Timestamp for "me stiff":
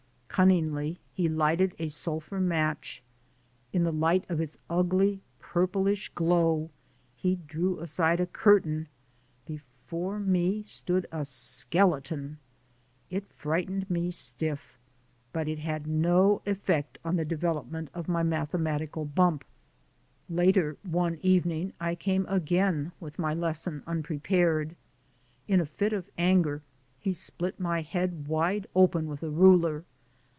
13.89-14.79